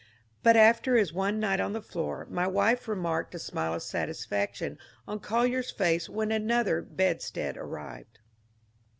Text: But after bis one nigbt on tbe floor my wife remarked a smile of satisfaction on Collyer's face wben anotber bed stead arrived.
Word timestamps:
But 0.41 0.55
after 0.55 0.95
bis 0.95 1.13
one 1.13 1.39
nigbt 1.39 1.63
on 1.63 1.73
tbe 1.73 1.83
floor 1.85 2.25
my 2.27 2.47
wife 2.47 2.87
remarked 2.87 3.35
a 3.35 3.37
smile 3.37 3.75
of 3.75 3.83
satisfaction 3.83 4.79
on 5.07 5.19
Collyer's 5.19 5.69
face 5.69 6.07
wben 6.07 6.31
anotber 6.33 6.81
bed 6.83 7.21
stead 7.21 7.55
arrived. 7.55 8.17